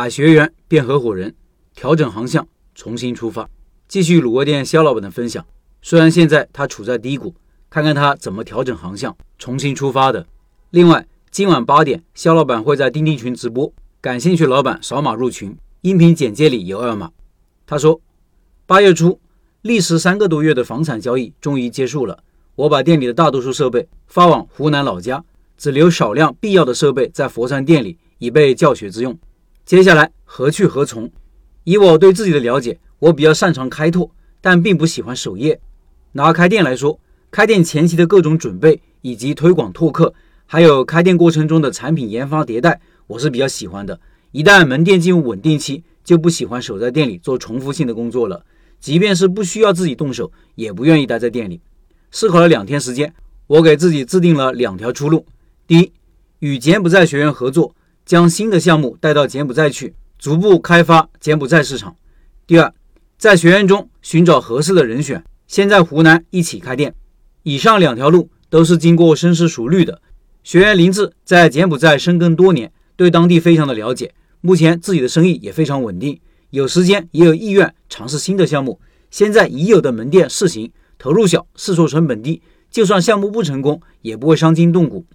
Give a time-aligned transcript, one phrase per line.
[0.00, 1.34] 把学员变合伙人，
[1.74, 3.46] 调整航向，重新出发。
[3.86, 5.44] 继续卤味店肖老板的分享。
[5.82, 7.34] 虽然现在他处在低谷，
[7.68, 10.26] 看看他怎么调整航向，重新出发的。
[10.70, 17.10] 另外，今晚八点，肖老板会在钉钉群直播，感兴趣老板扫码入群，音频简介里有二维码。
[17.66, 18.00] 他说，
[18.64, 19.20] 八月初，
[19.60, 22.24] 历时三个多月的房产交易终于结束了。
[22.54, 25.22] 我把店里的大多数设备发往湖南老家，
[25.58, 29.14] 只留少量必要的设备在佛山店里，以备教学之用。
[29.70, 31.08] 接下来何去何从？
[31.62, 32.80] 以我对自己的了解。
[32.98, 35.60] 我比较擅长开拓，但并不喜欢守业。
[36.10, 36.98] 拿开店来说，
[37.30, 40.12] 开店前期的各种准备，以及推广拓客，
[40.44, 44.00] 还有开店过程中的产品研发迭代，我是比较喜欢的。
[44.32, 48.44] 一旦门店进入稳定期，就不喜欢守在店里做重复性的工作了。
[48.80, 51.60] 即便是不需要自己动手，也不愿意待在店里。
[52.10, 53.14] 思考了两天时间，
[53.46, 55.24] 我给自己制定了两条出路：
[55.68, 55.92] 第一，
[56.40, 57.72] 与柬埔寨学员合作，
[58.10, 61.92] 将新的项目带到柬埔寨去，逐步开发柬埔寨市场；
[62.44, 62.74] 第二。
[63.16, 66.92] 在学院中寻找合适的人选，先在湖南一起开店。
[67.44, 70.02] 以上两条路都是经过深思熟虑的。
[70.42, 76.18] 学员林志在柬埔寨深耕多年，对当地非常的了解，目前自己的生意也非常稳定，
[76.50, 78.80] 有时间也有意愿尝试新的项目。
[79.12, 85.06] 先在已有的门店试行，投入小，试错成本低，就算项目不成功，也不会伤筋动骨。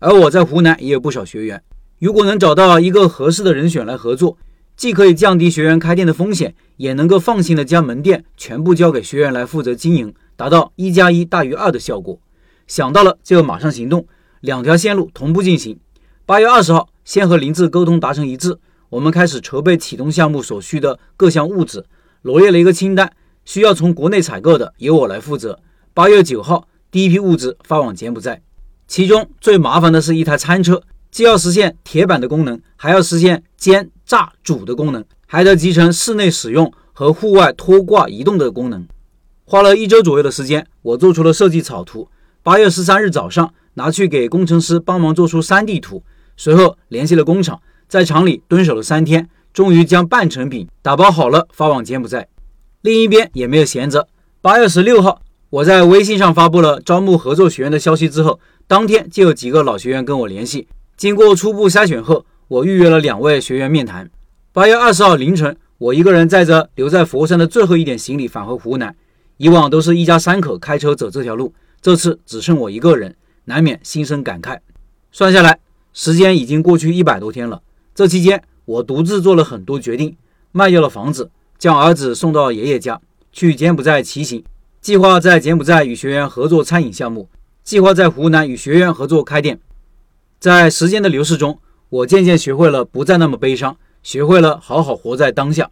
[0.00, 1.62] 而我在湖南也有不少学员，
[2.00, 4.36] 如果能找到一个合适的人选来合作。
[4.76, 12.18] 既可以降低学员开店的风险，也能够放心的将门店全部交给学员来负责经营，达到一加一大于二的效果。
[12.66, 14.06] 想到了就马上行动，
[14.40, 15.78] 两条线路同步进行。
[16.24, 21.84] 八月二十号，先和林志沟通达成一致，我们开始筹备启动项目所需的各项物资，
[22.22, 23.12] 罗列了一个清单，
[23.44, 25.60] 需要从国内采购的由我来负责。
[25.92, 28.40] 八月九号，第一批物资发往柬埔寨，
[28.88, 30.82] 其中最麻烦的是一台餐车。
[31.10, 38.86] 既要实现铁板的功能，还要实现煎、炸、煮的功能，还得集成室内使用和户外拖挂移动的功能。
[39.44, 42.08] 花了一周左右的时间，我做出了设计草图。
[42.42, 46.02] 八月十三日早上，拿去给工程师帮忙做出 3D 图，
[46.36, 52.28] 随后联系了工厂，在厂里蹲守了三天，终于将半成品打包好了，发往柬埔寨。
[52.82, 54.06] 另一边也没有闲着。
[54.40, 55.20] 八月十六号，
[55.50, 58.38] 我在微信上发布了招募合作学员的消息之后，
[58.68, 60.68] 当天就有几个老学员跟我联系。
[61.00, 64.10] 经过初步筛选后，我预约了两位学员面谈。
[64.52, 68.94] 八月二十号凌晨，我一个人载着留在佛山的最后一点行李返回湖南。
[69.38, 73.16] 以往都是一家三口开车走这条路，这次只剩我一个人，
[73.46, 74.58] 难免心生感慨。
[75.10, 75.58] 算下来，
[75.94, 77.62] 时间已经过去一百多天了。
[77.94, 80.14] 这期间，我独自做了很多决定：
[80.52, 83.00] 卖掉了房子，将儿子送到爷爷家，
[83.32, 84.44] 去柬埔寨骑行，
[84.82, 87.30] 计划在柬埔寨与学员合作餐饮项目，
[87.64, 89.58] 计划在湖南与学员合作开店。
[90.40, 91.58] 在时间的流逝中，
[91.90, 95.70] 我渐渐学会了不再那么悲伤，学会了好好活在当下。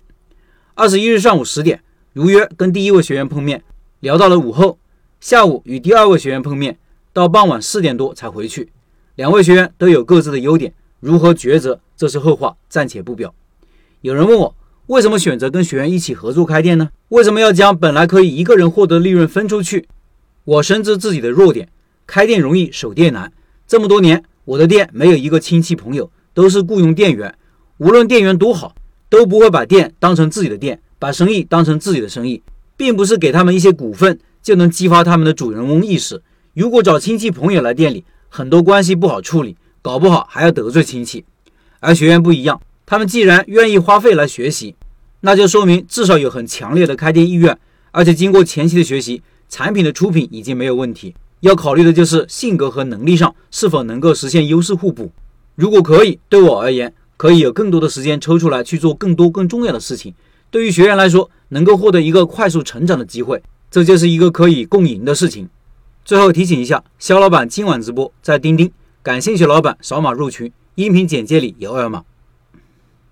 [0.75, 3.65] 二十一日上午十点，如约跟第一位学员碰面，
[4.01, 4.78] 聊到了午后。
[5.21, 6.78] 下午与第二位学员碰面，
[7.15, 8.69] 到傍晚四点多才回去。
[9.15, 13.34] 两位学员都有各自的优点，如何抉择，这是后话，暂且不表。
[14.03, 14.55] 有人问我，
[14.89, 16.91] 为什么选择跟学员一起合作开店呢？
[17.09, 19.89] 为什么要将本来可以一个人获得利润分出去？
[20.45, 21.71] 我深知自己的弱点，
[22.07, 23.33] 开店容易，守店难。
[23.67, 24.23] 这么多年。
[24.48, 27.34] 我的店没有一个亲戚朋友，都是雇佣店员。
[27.76, 28.75] 无论店员多好，
[29.10, 32.42] 都不会把店当成自己的店，把生意当成自己的生意，
[32.75, 36.22] 并不是给他们一些股份就能激发他们的主人翁意识。
[36.54, 41.26] 如果找亲戚朋友来店里，很多关系不好处理，搞不好还要得罪亲戚。
[41.80, 44.75] 而学员不一样，他们既然愿意花费来学习，
[45.20, 47.54] 那就说明至少有很强烈的开店意愿，
[47.91, 49.20] 而且经过前期的学习，
[49.50, 51.15] 产品的出品已经没有问题。
[51.41, 55.12] 要考虑的就是性格和能力上是否能够实现优势互补。
[55.54, 60.15] 如果可以，对我而言，可以有更多的时间抽出来去做更多更重要的事情。
[60.50, 65.48] 对于学员来说，能够获得一个快速成长的机会，这就是一个可以共赢的事情。
[66.04, 68.71] 最后提醒一下，肖老板今晚直播在钉钉，
[69.03, 72.03] 感兴趣老板扫码入群，音频简介里有二维码。